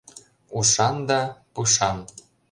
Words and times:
Ушан 0.57 0.95
да... 1.09 1.21
пушан. 1.53 1.97